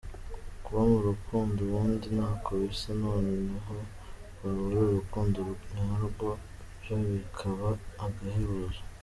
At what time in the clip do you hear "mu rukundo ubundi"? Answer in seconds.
0.91-2.07